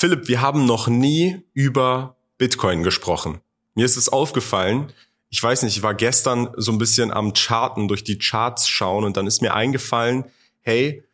[0.00, 3.42] Philipp, wir haben noch nie über Bitcoin gesprochen.
[3.74, 4.94] Mir ist es aufgefallen,
[5.28, 9.04] ich weiß nicht, ich war gestern so ein bisschen am Charten, durch die Charts schauen
[9.04, 10.24] und dann ist mir eingefallen,
[10.62, 11.04] hey,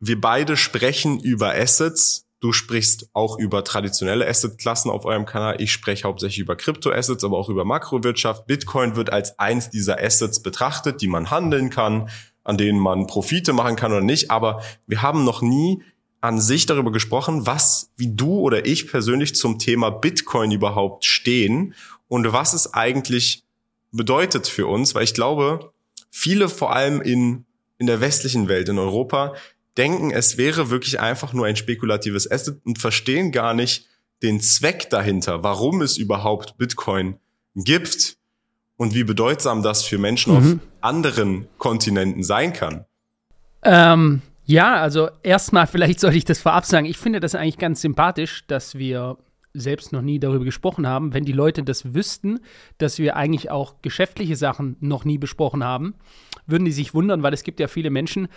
[0.00, 2.24] wir beide sprechen über Assets.
[2.40, 5.60] Du sprichst auch über traditionelle Assetklassen auf eurem Kanal.
[5.60, 8.46] Ich spreche hauptsächlich über Kryptoassets, aber auch über Makrowirtschaft.
[8.46, 12.08] Bitcoin wird als eins dieser Assets betrachtet, die man handeln kann,
[12.42, 14.30] an denen man Profite machen kann oder nicht.
[14.30, 15.82] Aber wir haben noch nie
[16.22, 21.74] an sich darüber gesprochen, was, wie du oder ich persönlich zum Thema Bitcoin überhaupt stehen
[22.08, 23.42] und was es eigentlich
[23.90, 25.72] bedeutet für uns, weil ich glaube,
[26.10, 27.44] viele vor allem in,
[27.78, 29.34] in der westlichen Welt, in Europa,
[29.76, 33.88] denken, es wäre wirklich einfach nur ein spekulatives Asset und verstehen gar nicht
[34.22, 37.16] den Zweck dahinter, warum es überhaupt Bitcoin
[37.56, 38.16] gibt
[38.76, 40.38] und wie bedeutsam das für Menschen mhm.
[40.38, 42.84] auf anderen Kontinenten sein kann.
[43.64, 46.86] Ähm, ja, also erstmal, vielleicht sollte ich das vorab sagen.
[46.86, 49.18] Ich finde das eigentlich ganz sympathisch, dass wir
[49.54, 51.12] selbst noch nie darüber gesprochen haben.
[51.12, 52.40] Wenn die Leute das wüssten,
[52.78, 55.94] dass wir eigentlich auch geschäftliche Sachen noch nie besprochen haben,
[56.46, 58.28] würden die sich wundern, weil es gibt ja viele Menschen,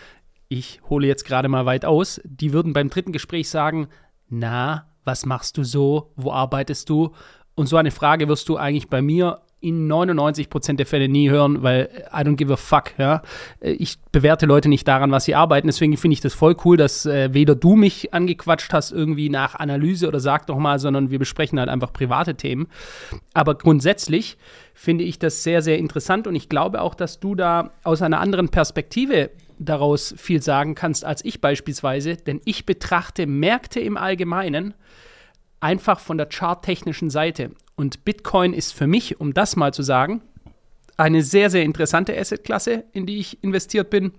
[0.48, 3.88] ich hole jetzt gerade mal weit aus, die würden beim dritten Gespräch sagen,
[4.30, 7.14] na, was machst du so, wo arbeitest du?
[7.56, 11.64] Und so eine Frage wirst du eigentlich bei mir in 99% der Fälle nie hören,
[11.64, 13.24] weil I don't give a fuck, ja.
[13.62, 15.68] Ich bewerte Leute nicht daran, was sie arbeiten.
[15.68, 19.56] Deswegen finde ich das voll cool, dass äh, weder du mich angequatscht hast irgendwie nach
[19.56, 22.68] Analyse oder sag doch mal, sondern wir besprechen halt einfach private Themen.
[23.34, 24.38] Aber grundsätzlich
[24.76, 28.20] finde ich das sehr, sehr interessant und ich glaube auch, dass du da aus einer
[28.20, 34.76] anderen Perspektive daraus viel sagen kannst als ich beispielsweise, denn ich betrachte Märkte im Allgemeinen
[35.60, 37.52] einfach von der charttechnischen Seite.
[37.76, 40.22] Und Bitcoin ist für mich, um das mal zu sagen,
[40.98, 44.14] eine sehr, sehr interessante Assetklasse, in die ich investiert bin,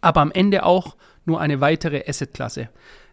[0.00, 2.68] aber am Ende auch nur eine weitere Assetklasse.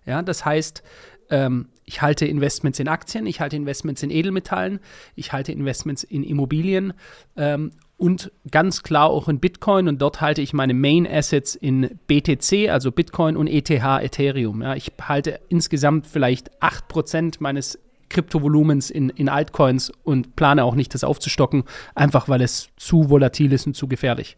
[0.06, 0.84] Ja, das heißt,
[1.30, 4.80] ähm, ich halte Investments in Aktien, ich halte Investments in Edelmetallen,
[5.16, 6.94] ich halte Investments in Immobilien
[7.36, 12.00] ähm, und ganz klar auch in Bitcoin und dort halte ich meine Main Assets in
[12.08, 14.62] BTC, also Bitcoin und ETH, Ethereum.
[14.62, 17.80] Ja, ich halte insgesamt vielleicht 8% meines
[18.12, 21.64] Kryptovolumens in, in Altcoins und plane auch nicht, das aufzustocken,
[21.96, 24.38] einfach weil es zu volatil ist und zu gefährlich.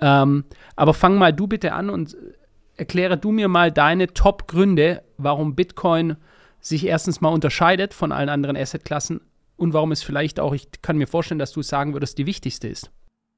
[0.00, 0.44] Ähm,
[0.76, 2.16] aber fang mal du bitte an und
[2.76, 6.16] erkläre du mir mal deine Top-Gründe, warum Bitcoin
[6.60, 9.20] sich erstens mal unterscheidet von allen anderen Assetklassen
[9.56, 12.68] und warum es vielleicht auch, ich kann mir vorstellen, dass du sagen würdest, die wichtigste
[12.68, 12.90] ist.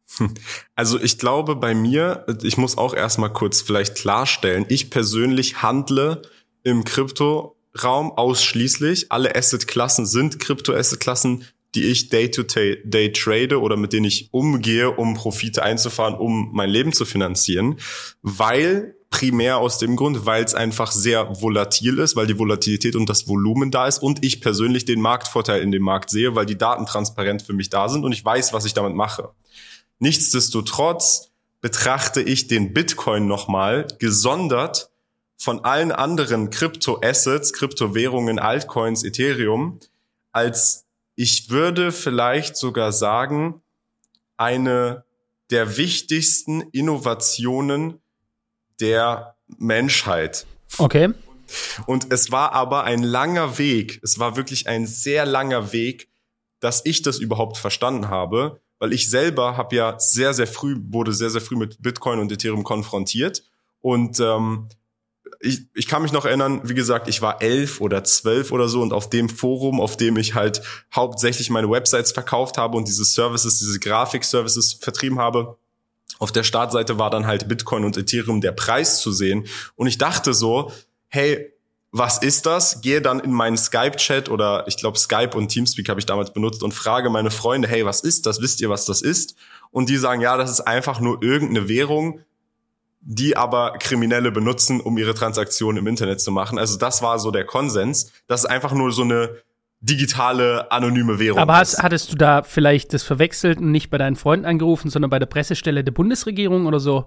[0.77, 6.21] Also ich glaube bei mir, ich muss auch erstmal kurz vielleicht klarstellen, ich persönlich handle
[6.63, 6.85] im
[7.75, 9.11] Kryptoraum ausschließlich.
[9.11, 15.15] Alle Assetklassen sind Krypto-Assetklassen, die ich day-to-day -day trade oder mit denen ich umgehe, um
[15.15, 17.81] Profite einzufahren, um mein Leben zu finanzieren,
[18.23, 23.09] weil primär aus dem Grund, weil es einfach sehr volatil ist, weil die Volatilität und
[23.09, 26.59] das Volumen da ist und ich persönlich den Marktvorteil in dem Markt sehe, weil die
[26.59, 29.31] Daten transparent für mich da sind und ich weiß, was ich damit mache.
[29.99, 31.31] Nichtsdestotrotz
[31.61, 34.91] betrachte ich den Bitcoin nochmal gesondert
[35.37, 39.81] von allen anderen Kryptoassets, Kryptowährungen, Altcoins, Ethereum,
[40.33, 40.85] als
[41.17, 43.63] ich würde vielleicht sogar sagen,
[44.37, 45.05] eine
[45.51, 48.01] der wichtigsten Innovationen
[48.81, 50.47] der Menschheit.
[50.79, 51.11] Okay.
[51.87, 54.01] Und es war aber ein langer Weg.
[54.03, 56.09] Es war wirklich ein sehr langer Weg,
[56.61, 61.13] dass ich das überhaupt verstanden habe, weil ich selber habe ja sehr, sehr früh, wurde
[61.13, 63.45] sehr, sehr früh mit Bitcoin und Ethereum konfrontiert.
[63.81, 64.69] Und ähm,
[65.41, 68.83] ich, ich kann mich noch erinnern, wie gesagt, ich war elf oder zwölf oder so
[68.83, 70.63] und auf dem Forum, auf dem ich halt
[70.95, 75.57] hauptsächlich meine Websites verkauft habe und diese Services, diese Grafik-Services vertrieben habe,
[76.19, 79.47] auf der Startseite war dann halt Bitcoin und Ethereum der Preis zu sehen.
[79.75, 80.73] Und ich dachte so,
[81.09, 81.53] hey,
[81.91, 82.81] was ist das?
[82.81, 86.63] Gehe dann in meinen Skype-Chat oder ich glaube Skype und Teamspeak habe ich damals benutzt
[86.63, 88.41] und frage meine Freunde, hey, was ist das?
[88.41, 89.37] Wisst ihr, was das ist?
[89.71, 92.21] Und die sagen, ja, das ist einfach nur irgendeine Währung,
[93.07, 96.59] die aber Kriminelle benutzen, um ihre Transaktionen im Internet zu machen.
[96.59, 98.13] Also das war so der Konsens.
[98.27, 99.37] Das ist einfach nur so eine
[99.81, 101.39] digitale anonyme Währung.
[101.39, 105.11] Aber hast, hattest du da vielleicht das verwechselt und nicht bei deinen Freunden angerufen, sondern
[105.11, 107.07] bei der Pressestelle der Bundesregierung oder so?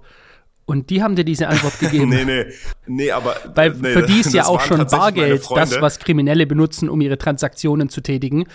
[0.66, 2.10] Und die haben dir diese Antwort gegeben.
[2.10, 2.46] nee, nee,
[2.86, 6.90] nee, aber Weil nee, für die ist ja auch schon Bargeld das, was Kriminelle benutzen,
[6.90, 8.46] um ihre Transaktionen zu tätigen.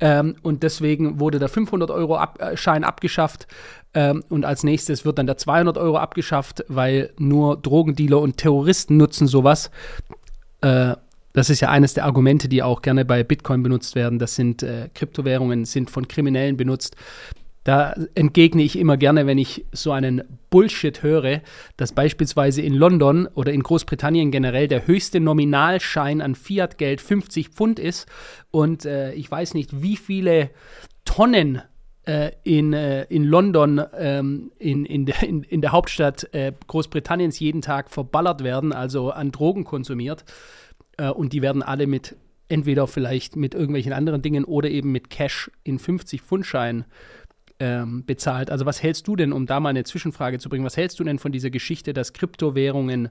[0.00, 3.46] Ähm, und deswegen wurde der 500-Euro-Schein -Ab abgeschafft.
[3.94, 8.96] Ähm, und als nächstes wird dann der 200 Euro abgeschafft, weil nur Drogendealer und Terroristen
[8.96, 9.70] nutzen sowas.
[10.60, 10.94] Äh,
[11.32, 14.18] das ist ja eines der Argumente, die auch gerne bei Bitcoin benutzt werden.
[14.18, 16.96] Das sind äh, Kryptowährungen, sind von Kriminellen benutzt.
[17.68, 21.42] Da entgegne ich immer gerne, wenn ich so einen Bullshit höre,
[21.76, 27.78] dass beispielsweise in London oder in Großbritannien generell der höchste Nominalschein an Fiat-Geld 50 Pfund
[27.78, 28.08] ist
[28.50, 30.48] und äh, ich weiß nicht, wie viele
[31.04, 31.60] Tonnen
[32.06, 37.38] äh, in, äh, in London, ähm, in, in, der, in, in der Hauptstadt äh, Großbritanniens
[37.38, 40.24] jeden Tag verballert werden, also an Drogen konsumiert.
[40.96, 42.16] Äh, und die werden alle mit
[42.48, 46.86] entweder vielleicht mit irgendwelchen anderen Dingen oder eben mit Cash in 50-Pfund-Scheinen
[47.60, 48.50] ähm, bezahlt.
[48.50, 51.04] Also was hältst du denn, um da mal eine Zwischenfrage zu bringen, was hältst du
[51.04, 53.08] denn von dieser Geschichte, dass Kryptowährungen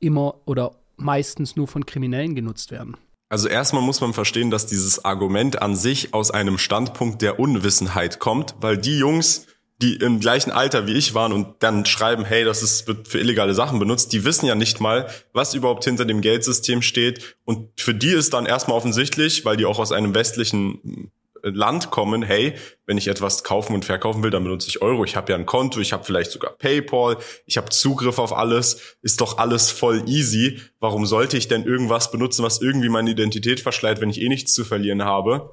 [0.00, 2.96] immer oder meistens nur von Kriminellen genutzt werden?
[3.28, 8.18] Also erstmal muss man verstehen, dass dieses Argument an sich aus einem Standpunkt der Unwissenheit
[8.18, 9.46] kommt, weil die Jungs,
[9.80, 13.54] die im gleichen Alter wie ich waren und dann schreiben, hey, das ist für illegale
[13.54, 17.36] Sachen benutzt, die wissen ja nicht mal, was überhaupt hinter dem Geldsystem steht.
[17.44, 21.10] Und für die ist dann erstmal offensichtlich, weil die auch aus einem westlichen
[21.42, 22.54] Land kommen, hey,
[22.86, 25.04] wenn ich etwas kaufen und verkaufen will, dann benutze ich Euro.
[25.04, 28.96] Ich habe ja ein Konto, ich habe vielleicht sogar PayPal, ich habe Zugriff auf alles,
[29.02, 30.60] ist doch alles voll easy.
[30.80, 34.52] Warum sollte ich denn irgendwas benutzen, was irgendwie meine Identität verschleiert, wenn ich eh nichts
[34.54, 35.50] zu verlieren habe?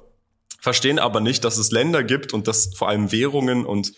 [0.60, 3.92] Verstehen aber nicht, dass es Länder gibt und dass vor allem Währungen und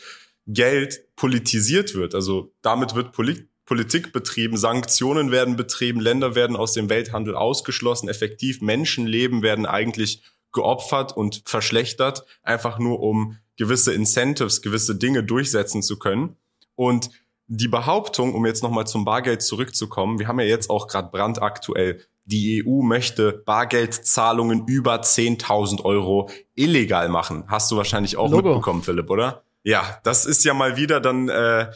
[0.47, 2.15] Geld politisiert wird.
[2.15, 8.09] Also damit wird Polit Politik betrieben, Sanktionen werden betrieben, Länder werden aus dem Welthandel ausgeschlossen,
[8.09, 10.23] effektiv Menschenleben werden eigentlich
[10.53, 16.37] geopfert und verschlechtert, einfach nur um gewisse Incentives, gewisse Dinge durchsetzen zu können.
[16.75, 17.11] Und
[17.47, 22.01] die Behauptung, um jetzt nochmal zum Bargeld zurückzukommen, wir haben ja jetzt auch gerade brandaktuell,
[22.25, 27.45] die EU möchte Bargeldzahlungen über 10.000 Euro illegal machen.
[27.49, 28.51] Hast du wahrscheinlich auch Logo.
[28.51, 29.43] mitbekommen, Philipp, oder?
[29.65, 31.71] Ja, das ist ja mal wieder dann äh,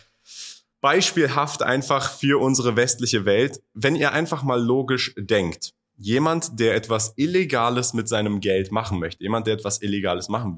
[0.81, 7.15] beispielhaft einfach für unsere westliche Welt, wenn ihr einfach mal logisch denkt jemand, der etwas
[7.17, 10.57] Illegales mit seinem Geld machen möchte, jemand, der etwas Illegales machen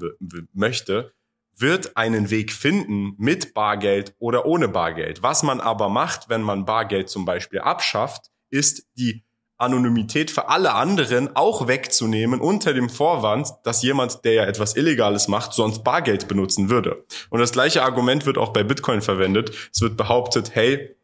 [0.53, 1.13] möchte,
[1.57, 5.23] wird einen Weg finden mit Bargeld oder ohne Bargeld.
[5.23, 9.23] Was man aber macht, wenn man Bargeld zum Beispiel abschafft, ist die
[9.57, 15.27] Anonymität für alle anderen auch wegzunehmen unter dem Vorwand, dass jemand, der ja etwas Illegales
[15.27, 17.03] macht, sonst Bargeld benutzen würde.
[17.29, 19.51] Und das gleiche Argument wird auch bei Bitcoin verwendet.
[19.73, 20.95] Es wird behauptet, hey,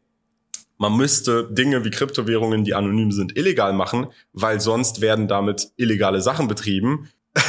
[0.78, 6.20] man müsste Dinge wie Kryptowährungen, die anonym sind, illegal machen, weil sonst werden damit illegale
[6.20, 7.08] Sachen betrieben.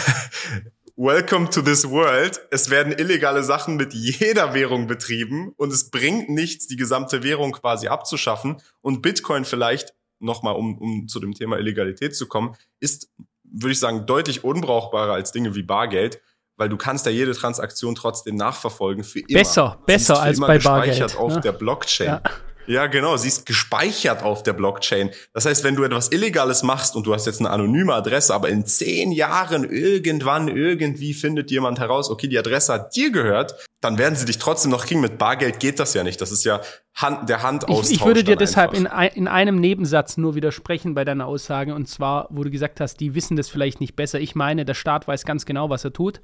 [0.95, 2.41] Welcome to this world.
[2.50, 7.51] Es werden illegale Sachen mit jeder Währung betrieben und es bringt nichts, die gesamte Währung
[7.51, 8.57] quasi abzuschaffen.
[8.81, 13.12] Und Bitcoin vielleicht, nochmal um, um zu dem Thema Illegalität zu kommen, ist,
[13.44, 16.19] würde ich sagen, deutlich unbrauchbarer als Dinge wie Bargeld,
[16.56, 19.39] weil du kannst ja jede Transaktion trotzdem nachverfolgen für immer.
[19.39, 21.15] Besser, besser als bei Bargeld.
[21.15, 21.41] auf ne?
[21.41, 22.07] der Blockchain.
[22.07, 22.21] Ja.
[22.68, 23.16] Ja, genau.
[23.16, 25.10] Sie ist gespeichert auf der Blockchain.
[25.34, 28.50] Das heißt, wenn du etwas Illegales machst und du hast jetzt eine anonyme Adresse, aber
[28.50, 33.98] in zehn Jahren irgendwann irgendwie findet jemand heraus, okay, die Adresse hat dir gehört, dann
[33.98, 35.00] werden sie dich trotzdem noch kriegen.
[35.00, 36.19] Mit Bargeld geht das ja nicht.
[36.19, 36.62] Das ist ja
[36.94, 37.86] Hand, der Handaustausch.
[37.86, 41.74] Ich, ich würde dir deshalb in, in einem Nebensatz nur widersprechen bei deiner Aussage.
[41.74, 44.19] Und zwar, wo du gesagt hast, die wissen das vielleicht nicht besser.
[44.19, 46.22] Ich meine, der Staat weiß ganz genau, was er tut.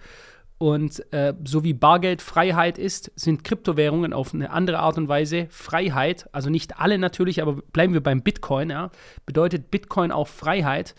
[0.58, 5.48] Und äh, so wie Bargeld Freiheit ist, sind Kryptowährungen auf eine andere Art und Weise
[5.50, 6.30] Freiheit.
[6.32, 8.70] Also nicht alle natürlich, aber bleiben wir beim Bitcoin.
[8.70, 8.92] Ja,
[9.26, 10.96] bedeutet Bitcoin auch Freiheit.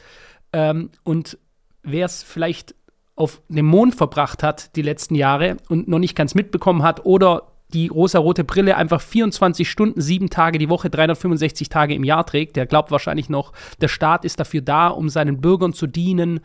[0.52, 1.38] Ähm, und
[1.82, 2.74] wer es vielleicht
[3.16, 7.54] auf dem Mond verbracht hat die letzten Jahre und noch nicht ganz mitbekommen hat oder
[7.72, 12.56] die rosa-rote Brille einfach 24 Stunden, sieben Tage die Woche, 365 Tage im Jahr trägt,
[12.56, 16.40] der glaubt wahrscheinlich noch, der Staat ist dafür da, um seinen Bürgern zu dienen.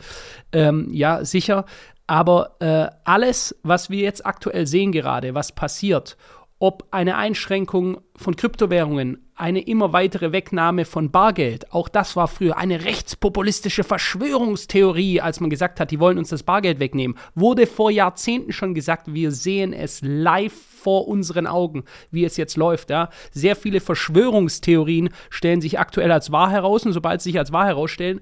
[0.51, 1.65] Ähm, ja, sicher.
[2.09, 6.17] Aber äh, alles, was wir jetzt aktuell sehen gerade, was passiert,
[6.57, 12.57] ob eine Einschränkung von Kryptowährungen, eine immer weitere Wegnahme von Bargeld, auch das war früher
[12.57, 17.91] eine rechtspopulistische Verschwörungstheorie, als man gesagt hat, die wollen uns das Bargeld wegnehmen, wurde vor
[17.91, 22.89] Jahrzehnten schon gesagt, wir sehen es live vor unseren Augen, wie es jetzt läuft.
[22.89, 23.09] Ja.
[23.31, 27.67] Sehr viele Verschwörungstheorien stellen sich aktuell als wahr heraus und sobald sie sich als wahr
[27.67, 28.21] herausstellen,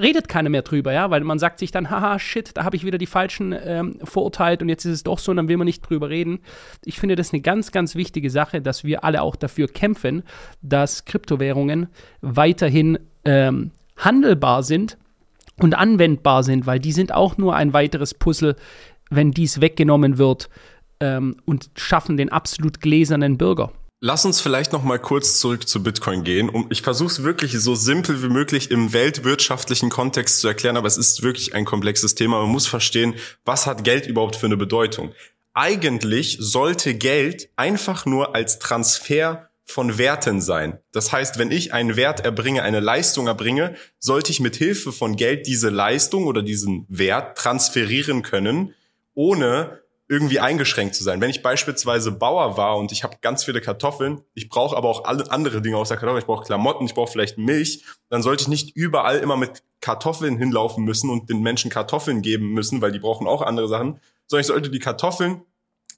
[0.00, 2.84] redet keiner mehr drüber, ja, weil man sagt sich dann, haha, shit, da habe ich
[2.84, 5.66] wieder die Falschen ähm, verurteilt und jetzt ist es doch so und dann will man
[5.66, 6.40] nicht drüber reden.
[6.84, 10.22] Ich finde das eine ganz, ganz wichtige Sache, dass wir alle auch dafür kämpfen,
[10.62, 11.88] dass Kryptowährungen
[12.20, 14.96] weiterhin ähm, handelbar sind
[15.58, 18.56] und anwendbar sind, weil die sind auch nur ein weiteres Puzzle,
[19.10, 20.48] wenn dies weggenommen wird
[21.00, 23.72] ähm, und schaffen den absolut gläsernen Bürger.
[24.02, 26.48] Lass uns vielleicht noch mal kurz zurück zu Bitcoin gehen.
[26.48, 30.86] Um, ich versuche es wirklich so simpel wie möglich im weltwirtschaftlichen Kontext zu erklären, aber
[30.86, 32.40] es ist wirklich ein komplexes Thema.
[32.40, 33.14] Man muss verstehen,
[33.44, 35.12] was hat Geld überhaupt für eine Bedeutung?
[35.52, 40.78] Eigentlich sollte Geld einfach nur als Transfer von Werten sein.
[40.92, 45.16] Das heißt, wenn ich einen Wert erbringe, eine Leistung erbringe, sollte ich mit Hilfe von
[45.16, 48.74] Geld diese Leistung oder diesen Wert transferieren können,
[49.12, 51.20] ohne irgendwie eingeschränkt zu sein.
[51.20, 55.04] Wenn ich beispielsweise Bauer war und ich habe ganz viele Kartoffeln, ich brauche aber auch
[55.04, 58.48] alle andere Dinge außer Kartoffeln, ich brauche Klamotten, ich brauche vielleicht Milch, dann sollte ich
[58.48, 62.98] nicht überall immer mit Kartoffeln hinlaufen müssen und den Menschen Kartoffeln geben müssen, weil die
[62.98, 65.42] brauchen auch andere Sachen, sondern ich sollte die Kartoffeln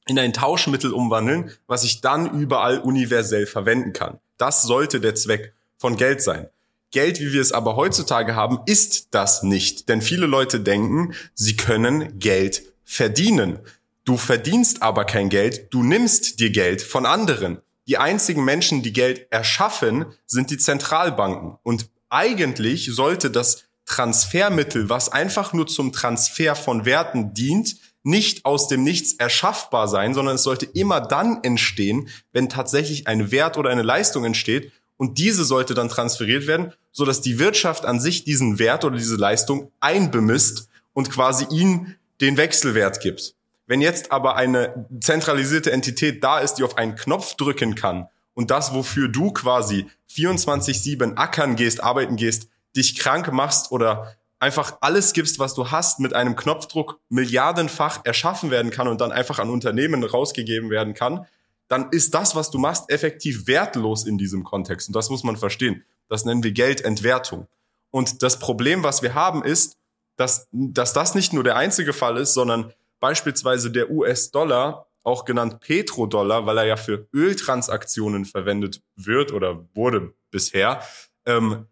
[0.07, 4.19] in ein Tauschmittel umwandeln, was ich dann überall universell verwenden kann.
[4.37, 6.51] Das sollte der Zweck von Geld sein.
[6.91, 9.89] Geld, wie wir es aber heutzutage haben, ist das nicht.
[9.89, 13.59] Denn viele Leute denken, sie können Geld verdienen.
[14.05, 17.59] Du verdienst aber kein Geld, du nimmst dir Geld von anderen.
[17.87, 21.57] Die einzigen Menschen, die Geld erschaffen, sind die Zentralbanken.
[21.63, 28.69] Und eigentlich sollte das Transfermittel, was einfach nur zum Transfer von Werten dient, nicht aus
[28.69, 33.71] dem Nichts erschaffbar sein, sondern es sollte immer dann entstehen, wenn tatsächlich ein Wert oder
[33.71, 38.25] eine Leistung entsteht und diese sollte dann transferiert werden, so dass die Wirtschaft an sich
[38.25, 43.35] diesen Wert oder diese Leistung einbemisst und quasi ihnen den Wechselwert gibt.
[43.67, 48.51] Wenn jetzt aber eine zentralisierte Entität da ist, die auf einen Knopf drücken kann und
[48.51, 55.13] das, wofür du quasi 24-7 ackern gehst, arbeiten gehst, dich krank machst oder einfach alles
[55.13, 59.51] gibst, was du hast, mit einem Knopfdruck milliardenfach erschaffen werden kann und dann einfach an
[59.51, 61.27] Unternehmen rausgegeben werden kann,
[61.69, 64.89] dann ist das, was du machst, effektiv wertlos in diesem Kontext.
[64.89, 65.85] Und das muss man verstehen.
[66.09, 67.47] Das nennen wir Geldentwertung.
[67.91, 69.79] Und das Problem, was wir haben, ist,
[70.17, 75.59] dass, dass das nicht nur der einzige Fall ist, sondern beispielsweise der US-Dollar, auch genannt
[75.59, 80.81] Petrodollar, weil er ja für Öltransaktionen verwendet wird oder wurde bisher,
[81.27, 81.67] ähm,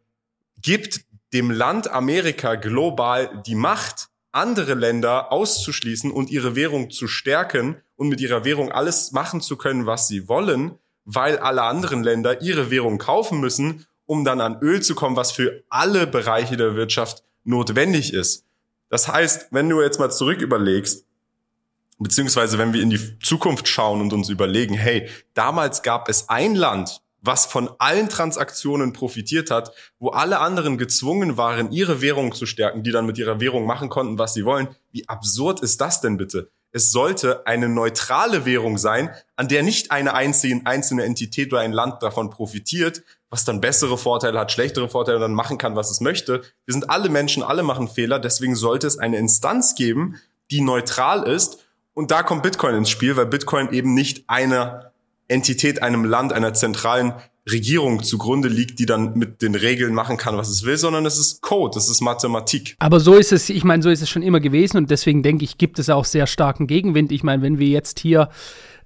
[0.61, 7.77] gibt dem Land Amerika global die Macht, andere Länder auszuschließen und ihre Währung zu stärken
[7.95, 12.43] und mit ihrer Währung alles machen zu können, was sie wollen, weil alle anderen Länder
[12.43, 16.75] ihre Währung kaufen müssen, um dann an Öl zu kommen, was für alle Bereiche der
[16.75, 18.45] Wirtschaft notwendig ist.
[18.89, 21.07] Das heißt, wenn du jetzt mal zurück überlegst,
[22.01, 26.55] beziehungsweise wenn wir in die Zukunft schauen und uns überlegen, hey, damals gab es ein
[26.55, 32.47] Land, was von allen Transaktionen profitiert hat, wo alle anderen gezwungen waren, ihre Währung zu
[32.47, 34.69] stärken, die dann mit ihrer Währung machen konnten, was sie wollen.
[34.91, 36.51] Wie absurd ist das denn bitte?
[36.73, 41.73] Es sollte eine neutrale Währung sein, an der nicht eine einzelne, einzelne Entität oder ein
[41.73, 45.91] Land davon profitiert, was dann bessere Vorteile hat, schlechtere Vorteile und dann machen kann, was
[45.91, 46.43] es möchte.
[46.65, 51.29] Wir sind alle Menschen, alle machen Fehler, deswegen sollte es eine Instanz geben, die neutral
[51.29, 51.59] ist.
[52.01, 54.91] Und da kommt Bitcoin ins Spiel, weil Bitcoin eben nicht einer
[55.29, 57.13] Entität, einem Land, einer zentralen
[57.47, 61.19] Regierung zugrunde liegt, die dann mit den Regeln machen kann, was es will, sondern es
[61.19, 62.75] ist Code, es ist Mathematik.
[62.79, 65.45] Aber so ist es, ich meine, so ist es schon immer gewesen und deswegen denke
[65.45, 67.13] ich, gibt es auch sehr starken Gegenwind.
[67.13, 68.31] Ich meine, wenn wir jetzt hier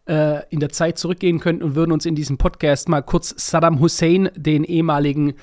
[0.07, 3.79] äh, in der Zeit zurückgehen könnten und würden uns in diesem Podcast mal kurz Saddam
[3.79, 5.35] Hussein, den ehemaligen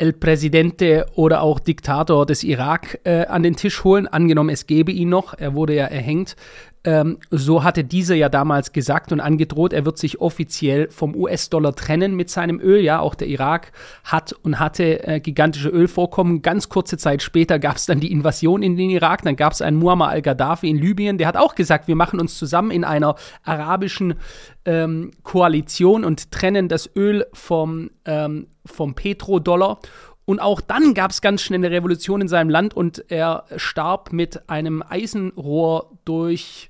[0.00, 4.06] El Presidente oder auch Diktator des Irak äh, an den Tisch holen.
[4.06, 5.34] Angenommen, es gäbe ihn noch.
[5.36, 6.36] Er wurde ja erhängt.
[6.88, 11.74] Ähm, so hatte dieser ja damals gesagt und angedroht, er wird sich offiziell vom US-Dollar
[11.74, 12.80] trennen mit seinem Öl.
[12.80, 13.72] Ja, auch der Irak
[14.04, 16.40] hat und hatte äh, gigantische Ölvorkommen.
[16.40, 19.20] Ganz kurze Zeit später gab es dann die Invasion in den Irak.
[19.20, 21.18] Dann gab es einen Muammar al-Gaddafi in Libyen.
[21.18, 24.14] Der hat auch gesagt, wir machen uns zusammen in einer arabischen
[24.64, 29.80] ähm, Koalition und trennen das Öl vom, ähm, vom Petrodollar.
[30.28, 34.12] Und auch dann gab es ganz schnell eine Revolution in seinem Land und er starb
[34.12, 36.68] mit einem Eisenrohr durch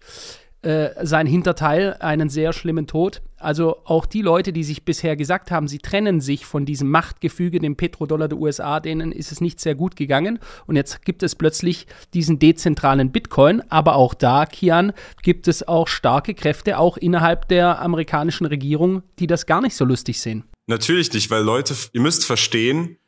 [0.63, 3.21] äh, sein Hinterteil, einen sehr schlimmen Tod.
[3.37, 7.59] Also auch die Leute, die sich bisher gesagt haben, sie trennen sich von diesem Machtgefüge,
[7.59, 10.39] dem Petrodollar der USA, denen ist es nicht sehr gut gegangen.
[10.69, 13.65] Und jetzt gibt es plötzlich diesen dezentralen Bitcoin.
[13.71, 14.93] Aber auch da, Kian,
[15.25, 19.85] gibt es auch starke Kräfte, auch innerhalb der amerikanischen Regierung, die das gar nicht so
[19.85, 20.45] lustig sehen.
[20.69, 22.99] Natürlich nicht, weil Leute, ihr müsst verstehen,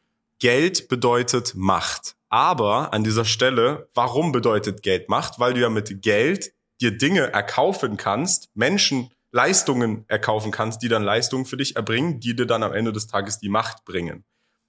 [0.41, 2.17] Geld bedeutet Macht.
[2.31, 5.39] Aber an dieser Stelle, warum bedeutet Geld Macht?
[5.39, 11.03] Weil du ja mit Geld dir Dinge erkaufen kannst, Menschen Leistungen erkaufen kannst, die dann
[11.03, 14.25] Leistungen für dich erbringen, die dir dann am Ende des Tages die Macht bringen.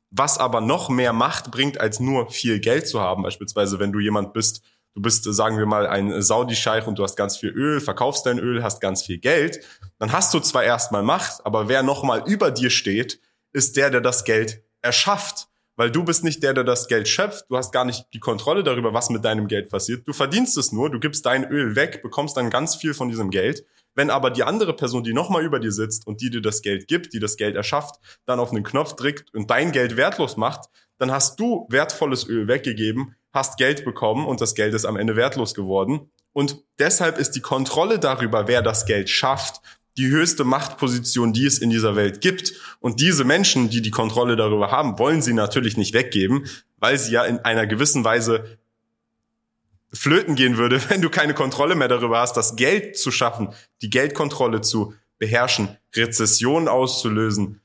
[0.10, 4.00] Was aber noch mehr Macht bringt, als nur viel Geld zu haben, beispielsweise wenn du
[4.00, 4.62] jemand bist,
[4.94, 8.40] du bist, sagen wir mal, ein Saudi-Scheich und du hast ganz viel Öl, verkaufst dein
[8.40, 9.66] Öl, hast ganz viel Geld,
[10.00, 13.22] dann hast du zwar erstmal Macht, aber wer nochmal über dir steht,
[13.54, 17.46] ist der, der das Geld erschafft weil du bist nicht der, der das Geld schöpft.
[17.50, 20.08] Du hast gar nicht die Kontrolle darüber, was mit deinem Geld passiert.
[20.08, 23.30] Du verdienst es nur, du gibst dein Öl weg, bekommst dann ganz viel von diesem
[23.30, 23.66] Geld.
[23.94, 26.88] Wenn aber die andere Person, die nochmal über dir sitzt und die dir das Geld
[26.88, 30.70] gibt, die das Geld erschafft, dann auf einen Knopf drückt und dein Geld wertlos macht,
[30.98, 35.16] dann hast du wertvolles Öl weggegeben, hast Geld bekommen und das Geld ist am Ende
[35.16, 36.12] wertlos geworden.
[36.34, 39.62] Und deshalb ist die Kontrolle darüber, wer das Geld schafft,
[39.98, 42.54] die höchste Machtposition, die es in dieser Welt gibt.
[42.80, 46.46] Und diese Menschen, die die Kontrolle darüber haben, wollen sie natürlich nicht weggeben,
[46.78, 48.58] weil sie ja in einer gewissen Weise
[49.94, 53.50] flöten gehen würde, wenn du keine Kontrolle mehr darüber hast, das Geld zu schaffen,
[53.82, 57.62] die Geldkontrolle zu beherrschen, Rezession auszulösen.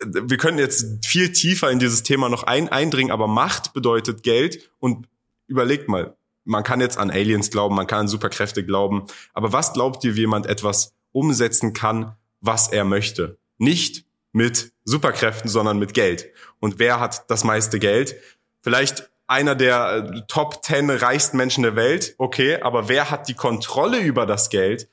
[0.00, 4.70] Wir können jetzt viel tiefer in dieses Thema noch ein, eindringen, aber Macht bedeutet Geld
[4.78, 5.08] und
[5.46, 9.72] überlegt mal, man kann jetzt an Aliens glauben, man kann an Superkräfte glauben, aber was
[9.72, 13.38] glaubt ihr, wie jemand etwas umsetzen kann, was er möchte?
[13.58, 16.26] Nicht mit Superkräften, sondern mit Geld.
[16.60, 18.16] Und wer hat das meiste Geld?
[18.62, 23.34] Vielleicht einer der äh, Top 10 reichsten Menschen der Welt, okay, aber wer hat die
[23.34, 24.88] Kontrolle über das Geld?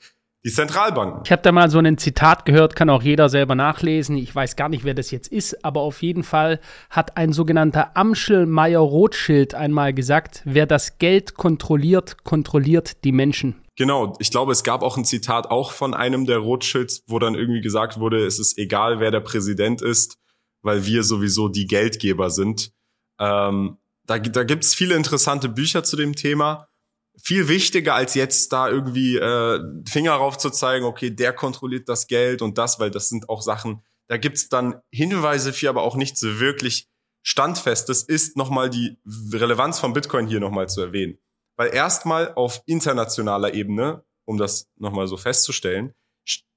[0.46, 1.22] Die Zentralbanken.
[1.24, 4.18] Ich habe da mal so ein Zitat gehört, kann auch jeder selber nachlesen.
[4.18, 7.96] Ich weiß gar nicht, wer das jetzt ist, aber auf jeden Fall hat ein sogenannter
[7.96, 13.63] Amschel Meyer Rothschild einmal gesagt, wer das Geld kontrolliert, kontrolliert die Menschen.
[13.76, 17.34] Genau, ich glaube, es gab auch ein Zitat auch von einem der Rothschilds, wo dann
[17.34, 20.20] irgendwie gesagt wurde, es ist egal, wer der Präsident ist,
[20.62, 22.72] weil wir sowieso die Geldgeber sind.
[23.20, 26.68] Ähm, da, da gibt's viele interessante Bücher zu dem Thema.
[27.22, 32.08] Viel wichtiger als jetzt da irgendwie äh, Finger rauf zu zeigen, okay, der kontrolliert das
[32.08, 35.96] Geld und das, weil das sind auch Sachen, da gibt's dann Hinweise für, aber auch
[35.96, 36.88] nichts wirklich
[37.24, 38.98] Standfestes, ist nochmal die
[39.32, 41.18] Relevanz von Bitcoin hier nochmal zu erwähnen.
[41.56, 45.94] Weil erstmal auf internationaler Ebene, um das nochmal so festzustellen,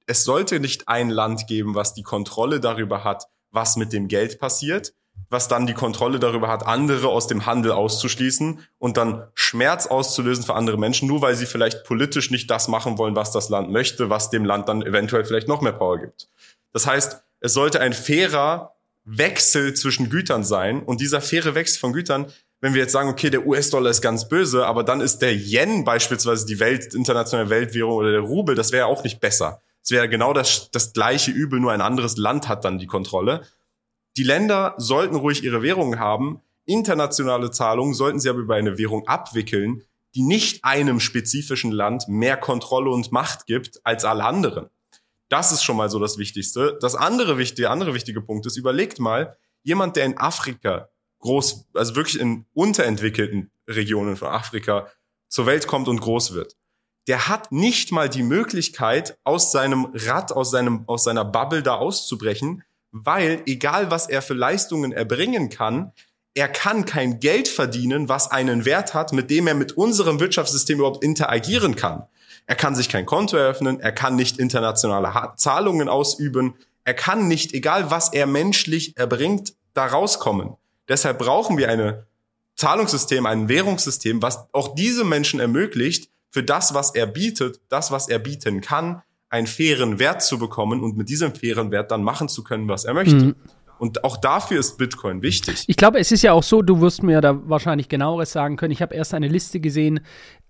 [0.06, 4.38] es sollte nicht ein Land geben, was die Kontrolle darüber hat, was mit dem Geld
[4.38, 4.94] passiert,
[5.28, 10.44] was dann die Kontrolle darüber hat, andere aus dem Handel auszuschließen und dann Schmerz auszulösen
[10.44, 13.70] für andere Menschen, nur weil sie vielleicht politisch nicht das machen wollen, was das Land
[13.70, 16.28] möchte, was dem Land dann eventuell vielleicht noch mehr Power gibt.
[16.72, 21.92] Das heißt, es sollte ein fairer Wechsel zwischen Gütern sein und dieser faire Wechsel von
[21.92, 22.32] Gütern
[22.66, 25.84] wenn wir jetzt sagen, okay, der US-Dollar ist ganz böse, aber dann ist der Yen
[25.84, 29.62] beispielsweise die Welt, internationale Weltwährung oder der Rubel, das wäre auch nicht besser.
[29.84, 33.46] Es wäre genau das, das gleiche Übel, nur ein anderes Land hat dann die Kontrolle.
[34.16, 36.40] Die Länder sollten ruhig ihre Währung haben.
[36.64, 39.84] Internationale Zahlungen sollten sie aber über eine Währung abwickeln,
[40.16, 44.70] die nicht einem spezifischen Land mehr Kontrolle und Macht gibt als alle anderen.
[45.28, 46.76] Das ist schon mal so das Wichtigste.
[46.80, 50.88] Das andere wichtige, andere wichtige Punkt ist, überlegt mal, jemand, der in Afrika
[51.26, 54.86] groß, also wirklich in unterentwickelten Regionen von Afrika
[55.28, 56.56] zur Welt kommt und groß wird,
[57.08, 61.74] der hat nicht mal die Möglichkeit, aus seinem Rad, aus seinem, aus seiner Bubble da
[61.74, 65.92] auszubrechen, weil egal was er für Leistungen erbringen kann,
[66.34, 70.78] er kann kein Geld verdienen, was einen Wert hat, mit dem er mit unserem Wirtschaftssystem
[70.78, 72.04] überhaupt interagieren kann.
[72.46, 77.52] Er kann sich kein Konto eröffnen, er kann nicht internationale Zahlungen ausüben, er kann nicht,
[77.52, 80.56] egal was er menschlich erbringt, da rauskommen.
[80.88, 82.02] Deshalb brauchen wir ein
[82.56, 88.08] Zahlungssystem, ein Währungssystem, was auch diese Menschen ermöglicht, für das, was er bietet, das, was
[88.08, 92.28] er bieten kann, einen fairen Wert zu bekommen und mit diesem fairen Wert dann machen
[92.28, 93.14] zu können, was er möchte.
[93.16, 93.34] Mhm.
[93.78, 95.64] Und auch dafür ist Bitcoin wichtig.
[95.66, 98.72] Ich glaube, es ist ja auch so, du wirst mir da wahrscheinlich genaueres sagen können.
[98.72, 100.00] Ich habe erst eine Liste gesehen,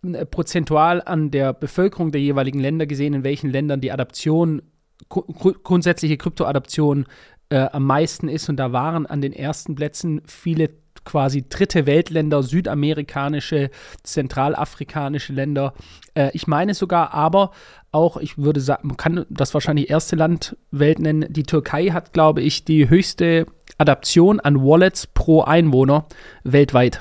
[0.02, 4.62] äh, prozentual an der Bevölkerung der jeweiligen Länder gesehen, in welchen Ländern die Adaption,
[5.08, 7.06] grundsätzliche Kryptoadaption
[7.48, 8.48] äh, am meisten ist.
[8.48, 10.70] Und da waren an den ersten Plätzen viele
[11.04, 13.70] quasi dritte Weltländer, südamerikanische,
[14.02, 15.72] zentralafrikanische Länder.
[16.14, 17.52] Äh, ich meine sogar aber
[17.92, 21.32] auch, ich würde sagen, man kann das wahrscheinlich erste Land Welt nennen.
[21.32, 23.46] Die Türkei hat, glaube ich, die höchste
[23.78, 26.06] Adaption an Wallets pro Einwohner
[26.44, 27.00] weltweit.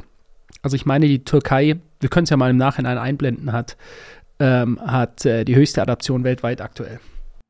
[0.62, 3.77] Also ich meine, die Türkei, wir können es ja mal im Nachhinein einblenden, hat,
[4.39, 6.99] ähm, hat äh, die höchste Adaption weltweit aktuell.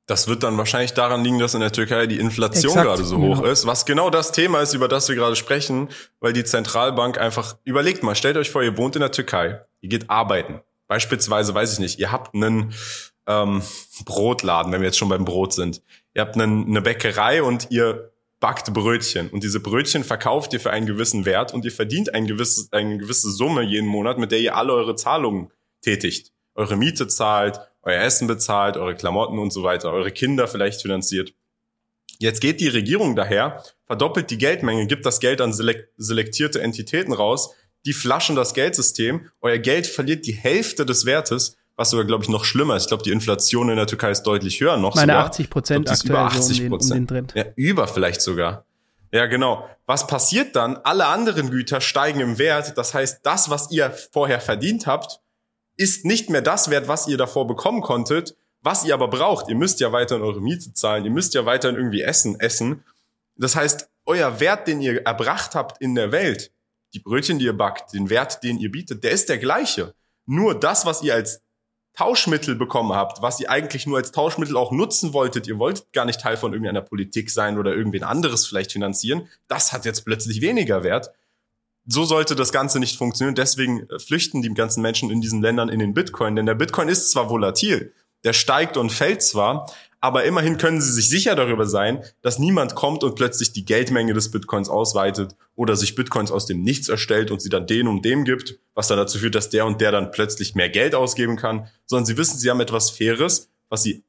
[0.08, 3.18] Das wird dann wahrscheinlich daran liegen, dass in der Türkei die Inflation Exakt, gerade so
[3.18, 3.52] hoch genau.
[3.52, 5.90] ist, was genau das Thema ist, über das wir gerade sprechen,
[6.20, 9.90] weil die Zentralbank einfach, überlegt mal, stellt euch vor, ihr wohnt in der Türkei, ihr
[9.90, 10.62] geht arbeiten.
[10.88, 12.74] Beispielsweise, weiß ich nicht, ihr habt einen
[13.26, 13.64] ähm,
[14.06, 15.82] Brotladen, wenn wir jetzt schon beim Brot sind.
[16.14, 20.70] Ihr habt einen, eine Bäckerei und ihr backt Brötchen und diese Brötchen verkauft ihr für
[20.70, 24.40] einen gewissen Wert und ihr verdient ein gewisses, eine gewisse Summe jeden Monat, mit der
[24.40, 26.32] ihr alle eure Zahlungen tätigt.
[26.54, 31.34] Eure Miete zahlt, euer Essen bezahlt, eure Klamotten und so weiter, eure Kinder vielleicht finanziert.
[32.20, 37.54] Jetzt geht die Regierung daher, verdoppelt die Geldmenge, gibt das Geld an selektierte Entitäten raus,
[37.86, 42.30] die flaschen das Geldsystem, euer Geld verliert die Hälfte des Wertes, was sogar, glaube ich,
[42.30, 42.84] noch schlimmer ist.
[42.84, 45.26] Ich glaube, die Inflation in der Türkei ist deutlich höher noch Meine sogar.
[45.26, 47.12] 80 Prozent aktuell über 80 Prozent.
[47.12, 48.66] Um ja, über vielleicht sogar.
[49.12, 49.70] Ja, genau.
[49.86, 50.78] Was passiert dann?
[50.78, 52.78] Alle anderen Güter steigen im Wert.
[52.78, 55.22] Das heißt, das, was ihr vorher verdient habt,
[55.78, 59.50] ist nicht mehr das wert, was ihr davor bekommen konntet, was ihr aber braucht.
[59.50, 62.84] Ihr müsst ja weiterhin eure Miete zahlen, ihr müsst ja weiterhin irgendwie Essen essen.
[63.36, 66.52] Das heißt, euer Wert, den ihr erbracht habt in der Welt,
[66.94, 69.94] die Brötchen, die ihr backt, den Wert, den ihr bietet, der ist der gleiche.
[70.26, 71.42] Nur das, was ihr als
[71.94, 76.06] Tauschmittel bekommen habt, was ihr eigentlich nur als Tauschmittel auch nutzen wolltet, ihr wolltet gar
[76.06, 80.42] nicht Teil von irgendeiner Politik sein oder irgendwen anderes vielleicht finanzieren, das hat jetzt plötzlich
[80.42, 81.12] weniger Wert
[81.88, 83.36] so sollte das Ganze nicht funktionieren.
[83.36, 86.36] Deswegen flüchten die ganzen Menschen in diesen Ländern in den Bitcoin.
[86.36, 87.94] Denn der Bitcoin ist zwar volatil,
[88.24, 89.72] der steigt und fällt zwar,
[90.02, 94.14] aber immerhin können sie sich sicher darüber sein, dass niemand kommt und plötzlich die Geldmenge
[94.14, 98.04] des Bitcoins ausweitet oder sich Bitcoins aus dem Nichts erstellt und sie dann den und
[98.04, 101.38] dem gibt, was dann dazu führt, dass der und der dann plötzlich mehr Geld ausgeben
[101.38, 104.04] kann, sondern sie wissen, sie haben etwas Faires, was sie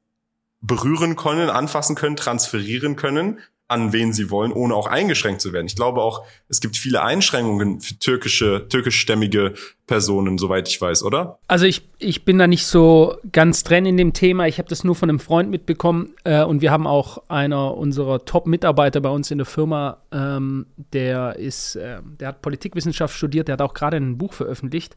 [0.61, 5.67] berühren können, anfassen können, transferieren können an wen sie wollen, ohne auch eingeschränkt zu werden.
[5.67, 9.55] Ich glaube auch, es gibt viele Einschränkungen für türkische, türkischstämmige
[9.87, 11.39] Personen, soweit ich weiß, oder?
[11.47, 14.47] Also ich, ich bin da nicht so ganz drin in dem Thema.
[14.47, 18.23] Ich habe das nur von einem Freund mitbekommen äh, und wir haben auch einer unserer
[18.23, 23.53] Top-Mitarbeiter bei uns in der Firma, ähm, der ist, äh, der hat Politikwissenschaft studiert, der
[23.53, 24.95] hat auch gerade ein Buch veröffentlicht.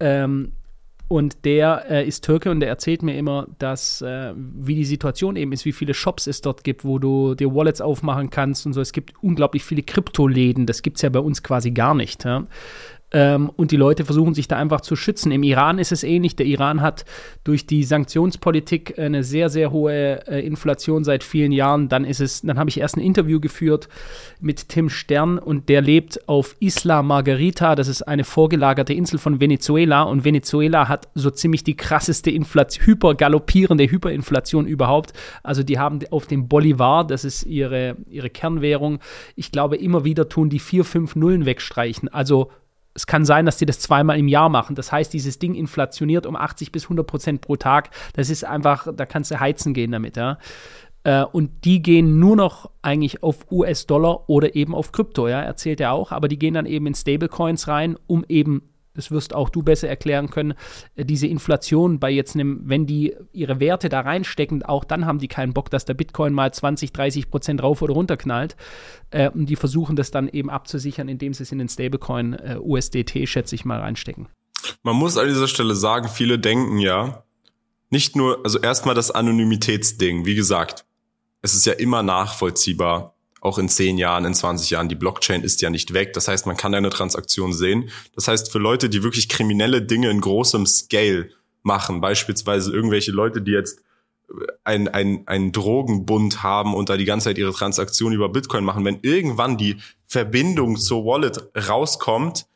[0.00, 0.52] Ähm,
[1.08, 5.36] und der äh, ist Türke und der erzählt mir immer, dass äh, wie die Situation
[5.36, 8.74] eben ist, wie viele Shops es dort gibt, wo du dir Wallets aufmachen kannst und
[8.74, 8.82] so.
[8.82, 10.66] Es gibt unglaublich viele Kryptoläden.
[10.66, 12.24] Das gibt es ja bei uns quasi gar nicht.
[12.24, 12.46] Ja?
[13.10, 15.32] Ähm, und die Leute versuchen sich da einfach zu schützen.
[15.32, 16.36] Im Iran ist es ähnlich.
[16.36, 17.06] Der Iran hat
[17.42, 21.88] durch die Sanktionspolitik eine sehr, sehr hohe äh, Inflation seit vielen Jahren.
[21.88, 23.88] Dann ist es, dann habe ich erst ein Interview geführt
[24.40, 27.74] mit Tim Stern und der lebt auf Isla Margarita.
[27.74, 32.86] Das ist eine vorgelagerte Insel von Venezuela und Venezuela hat so ziemlich die krasseste Inflation,
[32.86, 35.14] hypergaloppierende Hyperinflation überhaupt.
[35.42, 38.98] Also die haben auf dem Bolivar, das ist ihre, ihre Kernwährung,
[39.34, 42.08] ich glaube immer wieder tun die vier, fünf Nullen wegstreichen.
[42.08, 42.50] Also
[42.94, 44.74] es kann sein, dass die das zweimal im Jahr machen.
[44.74, 47.90] Das heißt, dieses Ding inflationiert um 80 bis 100 Prozent pro Tag.
[48.14, 50.38] Das ist einfach, da kannst du heizen gehen damit, ja.
[51.04, 55.80] Äh, und die gehen nur noch eigentlich auf US-Dollar oder eben auf Krypto, ja, erzählt
[55.80, 56.12] er auch.
[56.12, 58.68] Aber die gehen dann eben in Stablecoins rein, um eben
[58.98, 60.54] das wirst auch du besser erklären können,
[60.96, 65.20] äh, diese Inflation bei jetzt einem, wenn die ihre Werte da reinstecken, auch dann haben
[65.20, 68.56] die keinen Bock, dass der Bitcoin mal 20, 30 Prozent rauf oder runter knallt.
[69.10, 72.58] Äh, und die versuchen das dann eben abzusichern, indem sie es in den Stablecoin äh,
[72.60, 74.28] USDT, schätze ich mal, reinstecken.
[74.82, 77.22] Man muss an dieser Stelle sagen, viele denken ja,
[77.90, 80.84] nicht nur, also erstmal das Anonymitätsding, wie gesagt,
[81.40, 85.60] es ist ja immer nachvollziehbar, auch in 10 Jahren, in 20 Jahren, die Blockchain ist
[85.60, 86.12] ja nicht weg.
[86.12, 87.90] Das heißt, man kann eine Transaktion sehen.
[88.14, 91.30] Das heißt, für Leute, die wirklich kriminelle Dinge in großem Scale
[91.62, 93.80] machen, beispielsweise irgendwelche Leute, die jetzt
[94.64, 98.84] ein, ein, ein Drogenbund haben und da die ganze Zeit ihre Transaktion über Bitcoin machen,
[98.84, 102.46] wenn irgendwann die Verbindung zur Wallet rauskommt,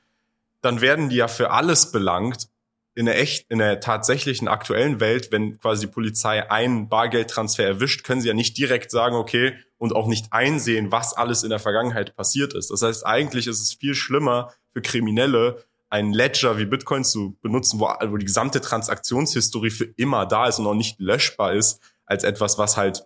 [0.60, 2.48] dann werden die ja für alles belangt
[2.94, 8.04] in der echt, in der tatsächlichen aktuellen Welt, wenn quasi die Polizei einen Bargeldtransfer erwischt,
[8.04, 11.58] können sie ja nicht direkt sagen, okay, und auch nicht einsehen, was alles in der
[11.58, 12.70] Vergangenheit passiert ist.
[12.70, 17.80] Das heißt, eigentlich ist es viel schlimmer für Kriminelle, einen Ledger wie Bitcoin zu benutzen,
[17.80, 22.24] wo, wo die gesamte Transaktionshistorie für immer da ist und auch nicht löschbar ist, als
[22.24, 23.04] etwas, was halt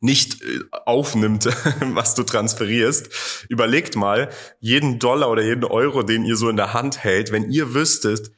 [0.00, 1.46] nicht äh, aufnimmt,
[1.94, 3.46] was du transferierst.
[3.48, 4.30] Überlegt mal,
[4.60, 8.30] jeden Dollar oder jeden Euro, den ihr so in der Hand hält, wenn ihr wüsstet,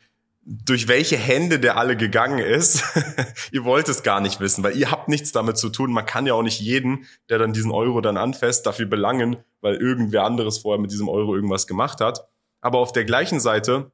[0.50, 2.82] durch welche Hände der alle gegangen ist.
[3.52, 5.92] ihr wollt es gar nicht wissen, weil ihr habt nichts damit zu tun.
[5.92, 9.76] Man kann ja auch nicht jeden, der dann diesen Euro dann anfasst, dafür belangen, weil
[9.76, 12.26] irgendwer anderes vorher mit diesem Euro irgendwas gemacht hat.
[12.62, 13.92] Aber auf der gleichen Seite,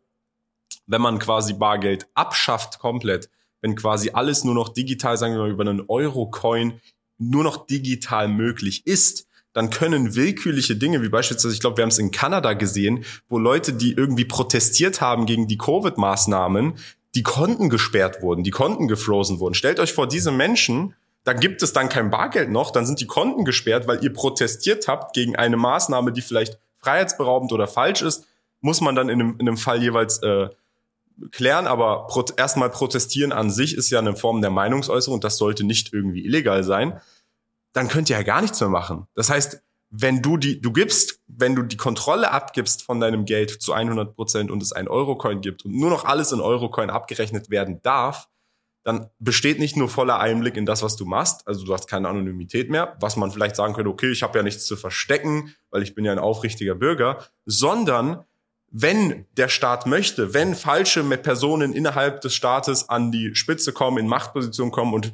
[0.87, 3.29] wenn man quasi Bargeld abschafft komplett,
[3.61, 6.81] wenn quasi alles nur noch digital, sagen wir mal, über einen Euro-Coin
[7.19, 11.91] nur noch digital möglich ist, dann können willkürliche Dinge, wie beispielsweise, ich glaube, wir haben
[11.91, 16.75] es in Kanada gesehen, wo Leute, die irgendwie protestiert haben gegen die Covid-Maßnahmen,
[17.15, 19.55] die Konten gesperrt wurden, die Konten gefrozen wurden.
[19.55, 23.07] Stellt euch vor, diese Menschen, da gibt es dann kein Bargeld noch, dann sind die
[23.07, 28.27] Konten gesperrt, weil ihr protestiert habt gegen eine Maßnahme, die vielleicht freiheitsberaubend oder falsch ist,
[28.61, 30.49] muss man dann in einem, in einem Fall jeweils äh,
[31.31, 35.63] klären, aber pro erstmal protestieren an sich ist ja eine Form der Meinungsäußerung, das sollte
[35.63, 37.01] nicht irgendwie illegal sein
[37.75, 39.07] dann könnt ihr ja gar nichts mehr machen.
[39.15, 39.61] Das heißt,
[39.91, 44.17] wenn du die, du gibst, wenn du die Kontrolle abgibst von deinem Geld zu 100
[44.17, 48.29] Prozent und es ein Eurocoin gibt und nur noch alles in Eurocoin abgerechnet werden darf,
[48.85, 52.09] dann besteht nicht nur voller Einblick in das, was du machst, also du hast keine
[52.09, 55.83] Anonymität mehr, was man vielleicht sagen könnte, okay, ich habe ja nichts zu verstecken, weil
[55.83, 58.25] ich bin ja ein aufrichtiger Bürger, sondern
[58.71, 64.09] wenn der Staat möchte, wenn falsche Personen innerhalb des Staates an die Spitze kommen, in
[64.09, 65.13] Machtposition kommen und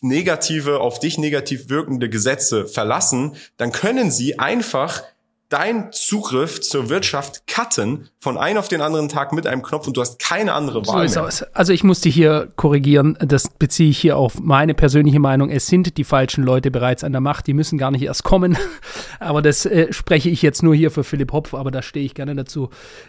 [0.00, 5.02] negative, auf dich negativ wirkende Gesetze verlassen, dann können sie einfach
[5.48, 9.96] dein Zugriff zur Wirtschaft cutten von einem auf den anderen Tag mit einem Knopf und
[9.96, 11.30] du hast keine andere Wahl so mehr.
[11.54, 15.48] Also ich muss dich hier korrigieren, das beziehe ich hier auf meine persönliche Meinung.
[15.48, 18.58] Es sind die falschen Leute bereits an der Macht, die müssen gar nicht erst kommen.
[19.20, 22.14] aber das äh, spreche ich jetzt nur hier für Philipp Hopf, aber da stehe ich
[22.14, 22.68] gerne dazu.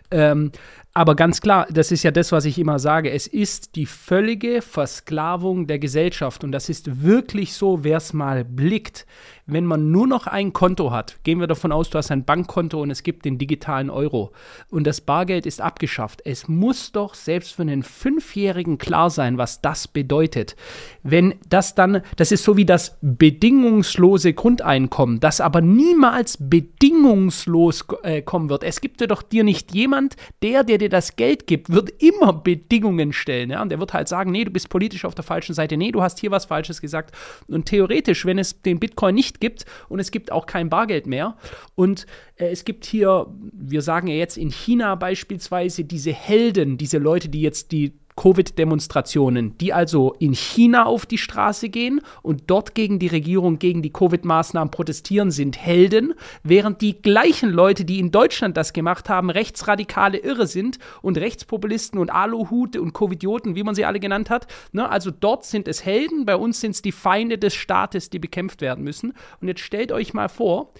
[0.09, 0.53] Ähm,
[0.93, 3.11] aber ganz klar, das ist ja das, was ich immer sage.
[3.11, 6.43] Es ist die völlige Versklavung der Gesellschaft.
[6.43, 9.05] Und das ist wirklich so, wer es mal blickt,
[9.51, 12.81] wenn man nur noch ein Konto hat, gehen wir davon aus, du hast ein Bankkonto
[12.81, 14.31] und es gibt den digitalen Euro
[14.69, 16.21] und das Bargeld ist abgeschafft.
[16.25, 20.55] Es muss doch selbst für einen Fünfjährigen klar sein, was das bedeutet.
[21.03, 28.21] Wenn das dann, das ist so wie das bedingungslose Grundeinkommen, das aber niemals bedingungslos äh,
[28.21, 28.63] kommen wird.
[28.63, 32.33] Es gibt ja doch dir nicht jemand, der, der dir das Geld gibt, wird immer
[32.33, 33.51] Bedingungen stellen.
[33.51, 33.61] Ja?
[33.61, 36.01] Und der wird halt sagen, nee, du bist politisch auf der falschen Seite, nee, du
[36.01, 37.15] hast hier was Falsches gesagt.
[37.47, 41.37] Und theoretisch, wenn es den Bitcoin nicht gibt und es gibt auch kein Bargeld mehr
[41.75, 46.97] und äh, es gibt hier, wir sagen ja jetzt in China beispielsweise diese Helden, diese
[46.97, 52.75] Leute, die jetzt die Covid-Demonstrationen, die also in China auf die Straße gehen und dort
[52.75, 58.11] gegen die Regierung, gegen die Covid-Maßnahmen protestieren, sind Helden, während die gleichen Leute, die in
[58.11, 63.73] Deutschland das gemacht haben, rechtsradikale Irre sind und Rechtspopulisten und Aluhute und Covidioten, wie man
[63.73, 64.47] sie alle genannt hat.
[64.73, 64.89] Ne?
[64.89, 68.59] Also dort sind es Helden, bei uns sind es die Feinde des Staates, die bekämpft
[68.59, 69.13] werden müssen.
[69.39, 70.73] Und jetzt stellt euch mal vor,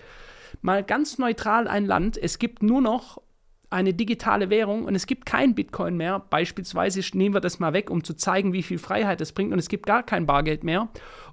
[0.62, 3.22] mal ganz neutral ein Land, es gibt nur noch
[3.70, 6.20] eine digitale Währung und es gibt kein Bitcoin mehr.
[6.30, 9.60] Beispielsweise nehmen wir das mal weg, um zu zeigen, wie viel Freiheit es bringt und
[9.60, 10.90] es gibt gar kein Bargeld mehr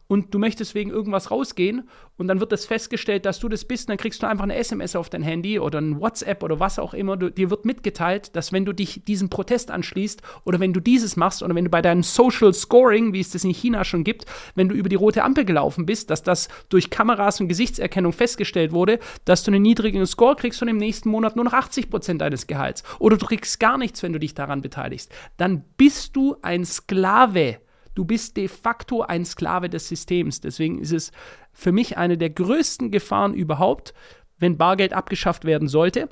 [0.08, 3.88] und du möchtest wegen irgendwas rausgehen und dann wird das festgestellt, dass du das bist,
[3.88, 6.78] und dann kriegst du einfach eine SMS auf dein Handy oder ein WhatsApp oder was
[6.78, 7.16] auch immer.
[7.16, 11.16] Du, dir wird mitgeteilt, dass wenn du dich diesem Protest anschließt oder wenn du dieses
[11.16, 14.26] machst oder wenn du bei deinem Social Scoring, wie es das in China schon gibt,
[14.54, 18.72] wenn du über die rote Ampel gelaufen bist, dass das durch Kameras und Gesichtserkennung festgestellt
[18.72, 22.20] wurde, dass du einen niedrigen Score kriegst und im nächsten Monat nur noch 80 Prozent
[22.20, 25.12] deines Gehalts oder du kriegst gar nichts, wenn du dich daran beteiligst.
[25.36, 27.58] Dann bist du ein Sklave
[27.96, 30.40] Du bist de facto ein Sklave des Systems.
[30.40, 31.10] Deswegen ist es
[31.52, 33.94] für mich eine der größten Gefahren überhaupt,
[34.38, 36.10] wenn Bargeld abgeschafft werden sollte.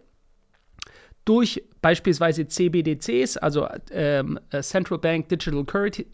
[1.26, 5.64] Durch beispielsweise CBDCs, also ähm, äh, Central Bank Digital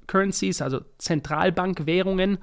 [0.09, 2.38] Currencies, also Zentralbankwährungen,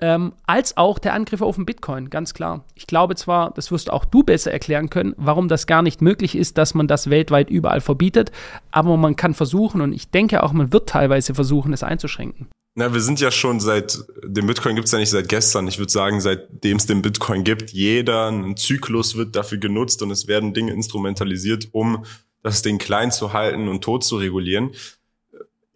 [0.00, 2.64] ähm, als auch der Angriff auf den Bitcoin, ganz klar.
[2.74, 6.36] Ich glaube zwar, das wirst auch du besser erklären können, warum das gar nicht möglich
[6.36, 8.30] ist, dass man das weltweit überall verbietet,
[8.70, 12.48] aber man kann versuchen und ich denke auch, man wird teilweise versuchen, es einzuschränken.
[12.78, 15.66] Na, wir sind ja schon seit, dem Bitcoin gibt's ja nicht seit gestern.
[15.66, 20.10] Ich würde sagen, seitdem es den Bitcoin gibt, jeder ein Zyklus wird dafür genutzt und
[20.10, 22.04] es werden Dinge instrumentalisiert, um
[22.42, 24.72] das Ding klein zu halten und tot zu regulieren.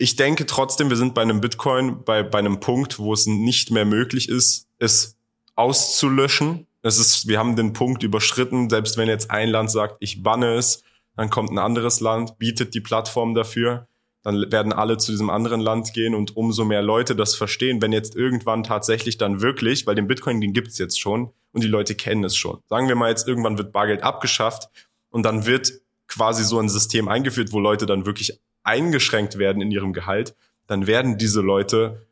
[0.01, 3.71] Ich denke trotzdem, wir sind bei einem Bitcoin bei, bei einem Punkt, wo es nicht
[3.71, 5.17] mehr möglich ist, es
[5.57, 6.67] auszulöschen.
[6.83, 10.55] Es ist, wir haben den Punkt überschritten, selbst wenn jetzt ein Land sagt, ich banne
[10.55, 10.83] es,
[11.17, 13.87] dann kommt ein anderes Land, bietet die Plattform dafür
[14.23, 17.93] dann werden alle zu diesem anderen Land gehen und umso mehr Leute das verstehen, wenn
[17.93, 21.95] jetzt irgendwann tatsächlich dann wirklich, weil den Bitcoin, den gibt's jetzt schon und die Leute
[21.95, 22.59] kennen es schon.
[22.69, 24.69] Sagen wir mal jetzt, irgendwann wird Bargeld abgeschafft
[25.09, 25.73] und dann wird
[26.07, 30.35] quasi so ein System eingeführt, wo Leute dann wirklich eingeschränkt werden in ihrem Gehalt,
[30.67, 32.07] dann werden diese Leute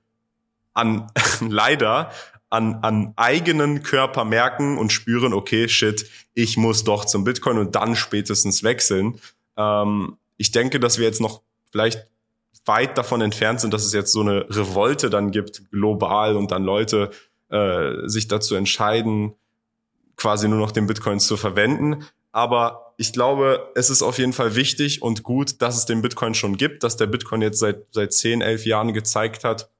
[0.74, 2.12] an, leider
[2.50, 7.74] an, an eigenen Körper merken und spüren, okay, shit, ich muss doch zum Bitcoin und
[7.74, 9.20] dann spätestens wechseln.
[9.56, 12.06] Ähm, ich denke, dass wir jetzt noch vielleicht
[12.64, 16.64] weit davon entfernt sind, dass es jetzt so eine Revolte dann gibt, global und dann
[16.64, 17.11] Leute
[17.50, 19.34] äh, sich dazu entscheiden,
[20.16, 22.04] quasi nur noch den Bitcoin zu verwenden.
[22.32, 26.34] Aber ich glaube, es ist auf jeden Fall wichtig und gut, dass es den Bitcoin
[26.34, 29.70] schon gibt, dass der Bitcoin jetzt seit, seit 10, 11 Jahren gezeigt hat,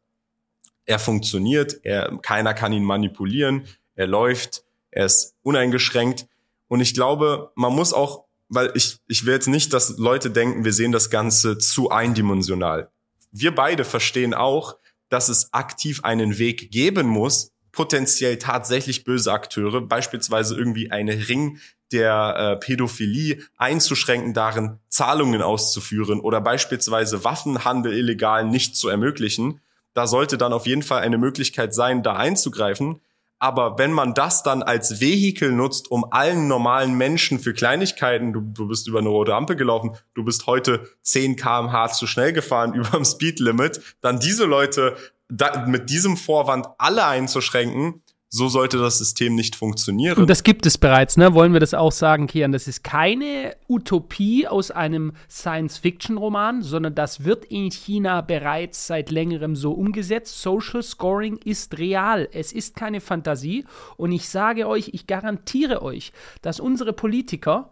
[0.87, 6.26] er funktioniert, er, keiner kann ihn manipulieren, er läuft, er ist uneingeschränkt.
[6.68, 10.64] Und ich glaube, man muss auch weil ich, ich will jetzt nicht, dass Leute denken,
[10.64, 12.90] wir sehen das Ganze zu eindimensional.
[13.31, 14.76] Wir beide verstehen auch,
[15.11, 21.59] dass es aktiv einen Weg geben muss, potenziell tatsächlich böse Akteure, beispielsweise irgendwie eine Ring
[21.92, 29.61] der äh, Pädophilie einzuschränken, darin Zahlungen auszuführen oder beispielsweise Waffenhandel illegal nicht zu ermöglichen.
[29.94, 33.00] Da sollte dann auf jeden Fall eine Möglichkeit sein, da einzugreifen.
[33.40, 38.40] Aber wenn man das dann als Vehikel nutzt, um allen normalen Menschen für Kleinigkeiten, du,
[38.40, 42.74] du bist über eine rote Ampel gelaufen, du bist heute 10 kmh zu schnell gefahren
[42.74, 44.96] über dem Speedlimit, dann diese Leute
[45.29, 50.19] da, mit diesem Vorwand alle einzuschränken, so sollte das System nicht funktionieren.
[50.19, 51.33] Und das gibt es bereits, ne?
[51.33, 52.53] Wollen wir das auch sagen, Kian?
[52.53, 59.57] Das ist keine Utopie aus einem Science-Fiction-Roman, sondern das wird in China bereits seit längerem
[59.57, 60.43] so umgesetzt.
[60.43, 62.29] Social Scoring ist real.
[62.31, 63.64] Es ist keine Fantasie.
[63.97, 66.12] Und ich sage euch, ich garantiere euch,
[66.43, 67.71] dass unsere Politiker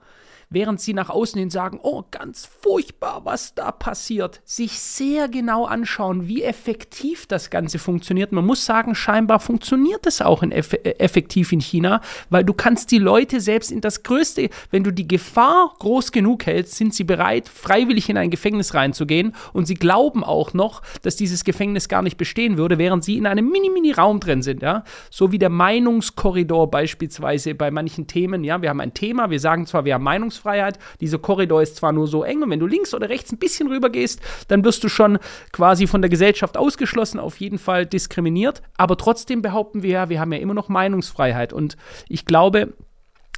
[0.50, 5.64] während sie nach außen hin sagen, oh, ganz furchtbar, was da passiert, sich sehr genau
[5.64, 8.32] anschauen, wie effektiv das Ganze funktioniert.
[8.32, 12.52] Man muss sagen, scheinbar funktioniert es auch in eff äh, effektiv in China, weil du
[12.52, 16.94] kannst die Leute selbst in das Größte, wenn du die Gefahr groß genug hältst, sind
[16.94, 21.88] sie bereit, freiwillig in ein Gefängnis reinzugehen und sie glauben auch noch, dass dieses Gefängnis
[21.88, 24.84] gar nicht bestehen würde, während sie in einem mini-mini-Raum drin sind, ja.
[25.10, 28.62] So wie der Meinungskorridor beispielsweise bei manchen Themen, ja.
[28.62, 30.04] Wir haben ein Thema, wir sagen zwar, wir haben
[30.36, 33.38] Meinungsfreiheit, dieser Korridor ist zwar nur so eng und wenn du links oder rechts ein
[33.38, 35.18] bisschen rüber gehst, dann wirst du schon
[35.52, 40.20] quasi von der Gesellschaft ausgeschlossen, auf jeden Fall diskriminiert, aber trotzdem behaupten wir ja, wir
[40.20, 41.52] haben ja immer noch Meinungsfreiheit.
[41.52, 41.76] Und
[42.08, 42.74] ich glaube,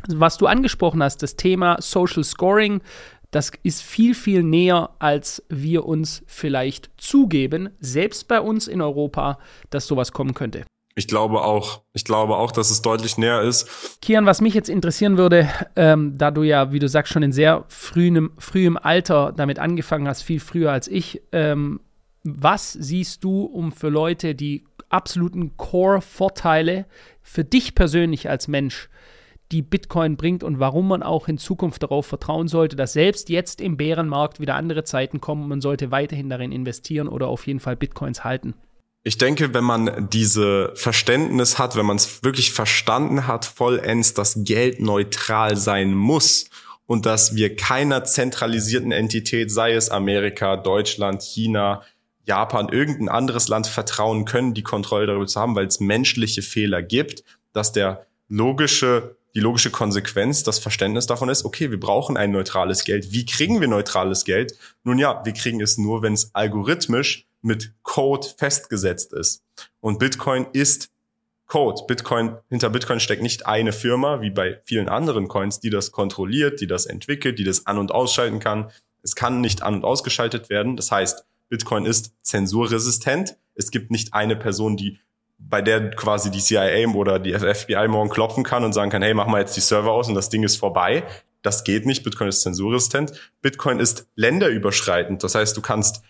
[0.09, 2.81] was du angesprochen hast, das Thema Social Scoring,
[3.31, 9.39] das ist viel, viel näher, als wir uns vielleicht zugeben, selbst bei uns in Europa,
[9.71, 10.65] dass sowas kommen könnte.
[10.99, 11.83] Ich glaube auch.
[11.93, 14.01] Ich glaube auch, dass es deutlich näher ist.
[14.03, 17.31] Kian, was mich jetzt interessieren würde, ähm, da du ja, wie du sagst, schon in
[17.31, 21.79] sehr frühem, frühem Alter damit angefangen hast, viel früher als ich, ähm,
[22.25, 26.87] was siehst du, um für Leute die absoluten Core-Vorteile
[27.23, 28.89] für dich persönlich als Mensch
[29.53, 33.61] die Bitcoin bringt und warum man auch in Zukunft darauf vertrauen sollte, dass selbst jetzt
[33.61, 37.61] im Bärenmarkt wieder andere Zeiten kommen und man sollte weiterhin darin investieren oder auf jeden
[37.61, 38.55] Fall Bitcoins halten.
[39.09, 44.35] Ich denke, wenn man diese Verständnis hat, wenn man es wirklich verstanden hat, vollends, dass
[44.45, 46.51] Geld neutral sein muss
[46.85, 51.81] und dass wir keiner zentralisierten Entität, sei es Amerika, Deutschland, China,
[52.27, 56.83] Japan, irgendein anderes Land vertrauen können, die Kontrolle darüber zu haben, weil es menschliche Fehler
[56.83, 62.33] gibt, dass der logische die logische Konsequenz, das Verständnis davon ist, okay, wir brauchen ein
[62.33, 63.13] neutrales Geld.
[63.13, 64.59] Wie kriegen wir neutrales Geld?
[64.85, 69.43] Nun ja, wir kriegen es nur, wenn es algorithmisch mit Code festgesetzt ist.
[69.81, 70.91] Und Bitcoin ist
[71.47, 71.83] Code.
[71.87, 76.61] Bitcoin, hinter Bitcoin steckt nicht eine Firma, wie bei vielen anderen Coins, die das kontrolliert,
[76.61, 78.71] die das entwickelt, die das an- und ausschalten kann.
[79.03, 80.77] Es kann nicht an- und ausgeschaltet werden.
[80.77, 83.37] Das heißt, Bitcoin ist zensurresistent.
[83.55, 84.99] Es gibt nicht eine Person, die
[85.39, 89.15] bei der quasi die CIA oder die FBI morgen klopfen kann und sagen kann, hey,
[89.15, 91.05] mach mal jetzt die Server aus und das Ding ist vorbei.
[91.43, 92.03] Das geht nicht.
[92.03, 93.13] Bitcoin ist zensurresistent.
[93.41, 95.23] Bitcoin ist länderüberschreitend.
[95.23, 96.03] Das heißt, du kannst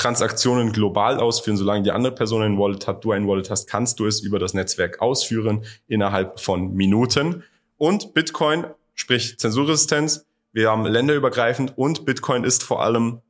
[0.00, 4.00] Transaktionen global ausführen, solange die andere Person ein Wallet hat, du ein Wallet hast, kannst
[4.00, 7.44] du es über das Netzwerk ausführen innerhalb von Minuten.
[7.76, 13.20] Und Bitcoin, sprich Zensurresistenz, wir haben länderübergreifend und Bitcoin ist vor allem,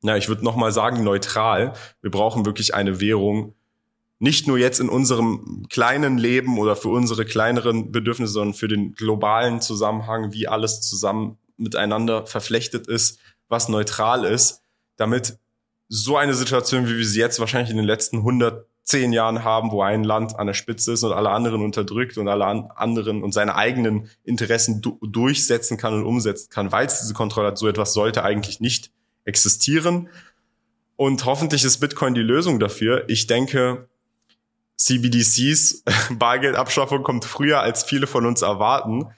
[0.00, 1.72] na, ich würde nochmal sagen, neutral.
[2.00, 3.54] Wir brauchen wirklich eine Währung,
[4.20, 8.92] nicht nur jetzt in unserem kleinen Leben oder für unsere kleineren Bedürfnisse, sondern für den
[8.92, 14.62] globalen Zusammenhang, wie alles zusammen miteinander verflechtet ist, was neutral ist,
[14.96, 15.38] damit
[15.92, 19.82] so eine Situation, wie wir sie jetzt wahrscheinlich in den letzten 110 Jahren haben, wo
[19.82, 23.56] ein Land an der Spitze ist und alle anderen unterdrückt und alle anderen und seine
[23.56, 27.92] eigenen Interessen du durchsetzen kann und umsetzen kann, weil es diese Kontrolle hat, so etwas
[27.92, 28.92] sollte eigentlich nicht
[29.24, 30.08] existieren.
[30.94, 33.08] Und hoffentlich ist Bitcoin die Lösung dafür.
[33.08, 33.88] Ich denke,
[34.76, 39.08] CBDCs, Bargeldabschaffung kommt früher, als viele von uns erwarten.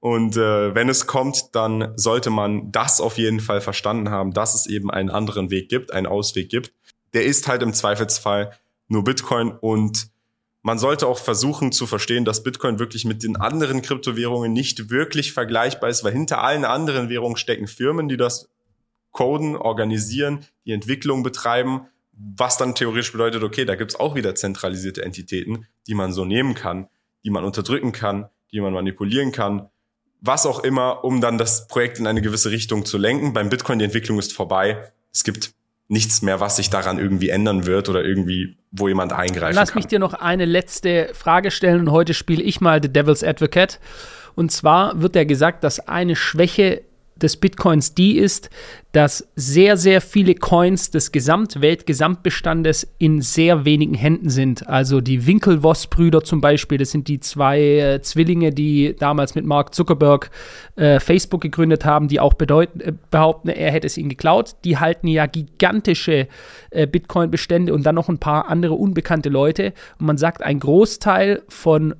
[0.00, 4.54] Und äh, wenn es kommt, dann sollte man das auf jeden Fall verstanden haben, dass
[4.54, 6.72] es eben einen anderen Weg gibt, einen Ausweg gibt.
[7.14, 8.52] Der ist halt im Zweifelsfall
[8.86, 10.10] nur Bitcoin und
[10.62, 15.32] man sollte auch versuchen zu verstehen, dass Bitcoin wirklich mit den anderen Kryptowährungen nicht wirklich
[15.32, 18.48] vergleichbar ist, weil hinter allen anderen Währungen stecken Firmen, die das
[19.10, 21.86] coden, organisieren, die Entwicklung betreiben
[22.18, 26.54] was dann theoretisch bedeutet, okay, da gibt's auch wieder zentralisierte Entitäten, die man so nehmen
[26.54, 26.88] kann,
[27.24, 29.68] die man unterdrücken kann, die man manipulieren kann,
[30.20, 33.32] was auch immer, um dann das Projekt in eine gewisse Richtung zu lenken.
[33.32, 34.92] Beim Bitcoin, die Entwicklung ist vorbei.
[35.12, 35.52] Es gibt
[35.88, 39.78] nichts mehr, was sich daran irgendwie ändern wird oder irgendwie, wo jemand eingreifen Lass kann.
[39.78, 43.80] mich dir noch eine letzte Frage stellen und heute spiele ich mal The Devil's Advocate.
[44.34, 46.82] Und zwar wird ja gesagt, dass eine Schwäche
[47.22, 48.50] des Bitcoins die ist,
[48.92, 54.66] dass sehr, sehr viele Coins des Gesamtweltgesamtbestandes in sehr wenigen Händen sind.
[54.66, 59.74] Also die Winklevoss-Brüder zum Beispiel, das sind die zwei äh, Zwillinge, die damals mit Mark
[59.74, 60.30] Zuckerberg
[60.76, 64.56] äh, Facebook gegründet haben, die auch bedeuten, äh, behaupten, er hätte es ihnen geklaut.
[64.64, 66.26] Die halten ja gigantische
[66.70, 69.74] äh, Bitcoin-Bestände und dann noch ein paar andere unbekannte Leute.
[69.98, 71.94] Und man sagt, ein Großteil von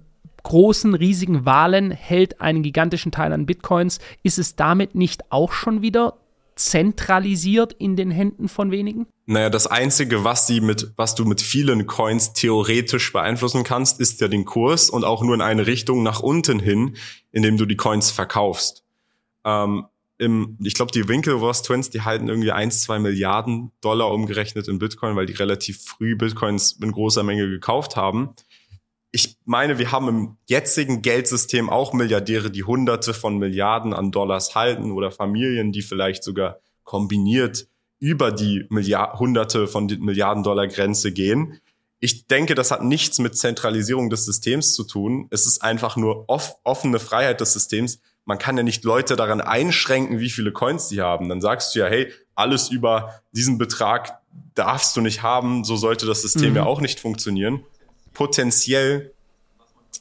[0.48, 3.98] großen, riesigen Wahlen hält einen gigantischen Teil an Bitcoins.
[4.22, 6.14] Ist es damit nicht auch schon wieder
[6.56, 9.06] zentralisiert in den Händen von wenigen?
[9.26, 14.22] Naja, das Einzige, was sie mit, was du mit vielen Coins theoretisch beeinflussen kannst, ist
[14.22, 16.96] ja den Kurs und auch nur in eine Richtung nach unten hin,
[17.30, 18.84] indem du die Coins verkaufst.
[19.44, 19.84] Ähm,
[20.16, 24.78] im, ich glaube, die Winklevoss Twins, die halten irgendwie 1, 2 Milliarden Dollar umgerechnet in
[24.78, 28.34] Bitcoin, weil die relativ früh Bitcoins in großer Menge gekauft haben
[29.10, 34.54] ich meine, wir haben im jetzigen Geldsystem auch Milliardäre, die Hunderte von Milliarden an Dollars
[34.54, 41.12] halten oder Familien, die vielleicht sogar kombiniert über die Milliard Hunderte von Milliarden Dollar Grenze
[41.12, 41.60] gehen.
[42.00, 45.26] Ich denke, das hat nichts mit Zentralisierung des Systems zu tun.
[45.30, 48.00] Es ist einfach nur off offene Freiheit des Systems.
[48.24, 51.28] Man kann ja nicht Leute daran einschränken, wie viele Coins die haben.
[51.28, 54.20] Dann sagst du ja, hey, alles über diesen Betrag
[54.54, 55.64] darfst du nicht haben.
[55.64, 56.56] So sollte das System mhm.
[56.56, 57.64] ja auch nicht funktionieren.
[58.18, 59.12] Potenziell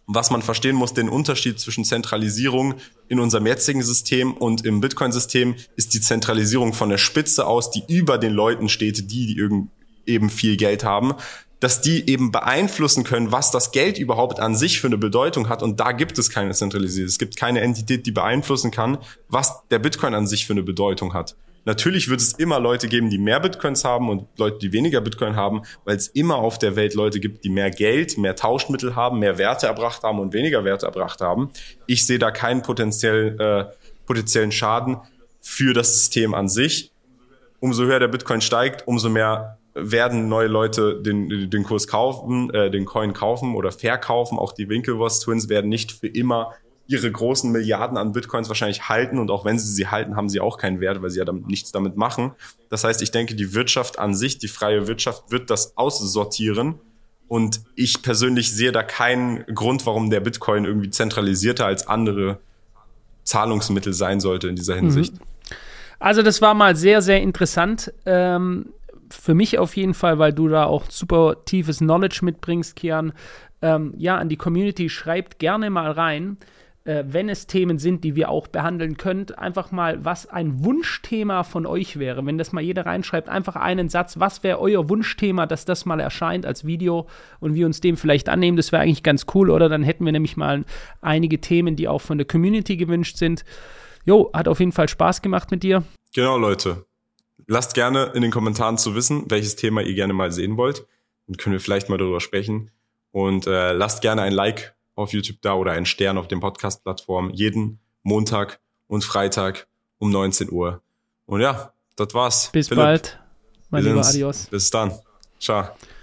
[0.07, 2.76] was man verstehen muss, den Unterschied zwischen Zentralisierung
[3.09, 7.84] in unserem jetzigen System und im Bitcoin-System ist die Zentralisierung von der Spitze aus, die
[7.88, 9.68] über den Leuten steht, die, die
[10.05, 11.13] eben viel Geld haben,
[11.59, 15.61] dass die eben beeinflussen können, was das Geld überhaupt an sich für eine Bedeutung hat.
[15.61, 17.09] Und da gibt es keine Zentralisierung.
[17.09, 21.13] Es gibt keine Entität, die beeinflussen kann, was der Bitcoin an sich für eine Bedeutung
[21.13, 21.36] hat.
[21.68, 25.36] Natürlich wird es immer Leute geben, die mehr Bitcoins haben und Leute, die weniger Bitcoin
[25.36, 29.20] haben, weil es immer auf der Welt Leute gibt, die mehr Geld, mehr Tauschmittel haben,
[29.20, 31.49] mehr Werte erbracht haben und weniger Werte erbracht haben.
[31.86, 33.65] Ich sehe da keinen potenziell, äh,
[34.05, 34.99] potenziellen Schaden
[35.41, 36.93] für das System an sich.
[37.59, 42.72] Umso höher der Bitcoin steigt, umso mehr werden neue Leute den, den Kurs kaufen, äh,
[42.72, 44.39] den Coin kaufen oder verkaufen.
[44.39, 46.53] Auch die Winklevoss Twins werden nicht für immer
[46.88, 50.40] ihre großen Milliarden an Bitcoins wahrscheinlich halten und auch wenn sie sie halten, haben sie
[50.40, 52.32] auch keinen Wert, weil sie ja damit nichts damit machen.
[52.70, 56.76] Das heißt, ich denke, die Wirtschaft an sich, die freie Wirtschaft wird das aussortieren
[57.28, 62.40] und ich persönlich sehe da keinen Grund, warum der Bitcoin irgendwie zentralisierter als andere
[63.24, 64.80] Zahlungsmittel sein sollte in dieser mhm.
[64.80, 65.14] Hinsicht.
[66.00, 67.92] Also das war mal sehr, sehr interessant.
[68.06, 68.68] Ähm,
[69.10, 73.14] für mich auf jeden Fall, weil du da auch super tiefes Knowledge mitbringst, Kian.
[73.62, 76.38] Ähm, ja, an die Community schreibt gerne mal rein
[76.88, 81.44] äh, wenn es Themen sind, die wir auch behandeln könnt, einfach mal, was ein Wunschthema
[81.44, 82.26] von euch wäre.
[82.26, 86.00] Wenn das mal jeder reinschreibt, einfach einen Satz, was wäre euer Wunschthema, dass das mal
[86.00, 87.08] erscheint als Video
[87.42, 89.68] und wir uns dem vielleicht annehmen, das wäre eigentlich ganz cool, oder?
[89.68, 90.64] Dann hätten wir nämlich mal
[91.02, 93.44] einige Themen, die auch von der Community gewünscht sind.
[94.06, 95.84] Jo, hat auf jeden Fall Spaß gemacht mit dir.
[96.16, 96.86] Genau, Leute.
[97.48, 100.88] Lasst gerne in den Kommentaren zu wissen, welches Thema ihr gerne mal sehen wollt.
[101.28, 102.72] Dann können wir vielleicht mal darüber sprechen.
[103.12, 107.34] Und äh, lasst gerne ein Like auf YouTube da oder einen Stern auf den Podcast-Plattformen
[107.34, 109.68] jeden Montag und Freitag
[110.00, 110.82] um 19 Uhr.
[111.26, 112.50] Und ja, das war's.
[112.52, 113.20] Bis Philipp, bald.
[113.70, 114.48] Mein lieber Adios.
[114.48, 114.91] Bis dann.
[115.39, 115.70] Ciao.